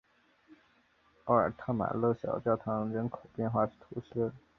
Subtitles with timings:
[1.25, 4.31] 奥尔特马勒小教堂人口变化图示